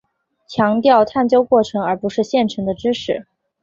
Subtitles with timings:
[0.47, 3.27] 强调探究过程而不是现成的知识。